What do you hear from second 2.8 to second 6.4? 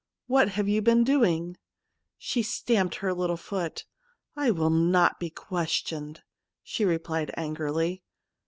her Httle foot.' I will not be questioned/